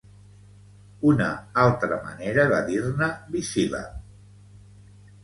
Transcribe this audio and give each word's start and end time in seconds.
Una 1.11 1.27
altra 1.63 1.99
manera 2.05 2.45
de 2.53 2.63
dir-ne 2.71 3.11
bisíl·lab. 3.37 4.01